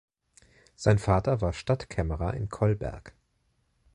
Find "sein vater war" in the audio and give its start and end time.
0.75-1.53